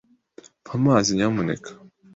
[0.63, 1.69] Mpa amazi, nyamuneka.